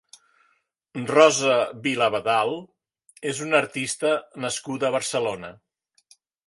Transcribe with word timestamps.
Rosa 1.11 1.57
Vila-Abadal 1.85 2.57
és 3.33 3.45
una 3.49 3.61
artista 3.63 4.17
nascuda 4.49 4.89
a 4.93 4.97
Barcelona. 5.01 5.55